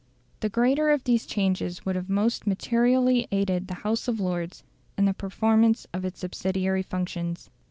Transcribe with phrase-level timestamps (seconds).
[0.39, 4.63] The greater of these changes would have most materially aided the House of Lords
[4.97, 7.51] in the performance of its subsidiary functions.